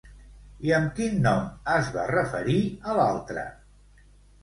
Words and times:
I 0.69 0.73
amb 0.77 0.95
quin 1.01 1.19
nom 1.27 1.45
es 1.75 1.93
va 1.99 2.09
referir 2.15 2.59
a 2.91 3.01
l'altre? 3.01 3.49